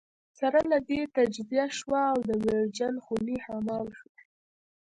سره 0.39 0.59
له 0.71 0.77
دې 0.89 1.01
تجزیه 1.15 1.65
شوه 1.77 2.01
او 2.11 2.17
د 2.29 2.31
ویرجن 2.43 2.95
خوني 3.05 3.37
حمام 3.45 3.87
شوه. 3.97 4.15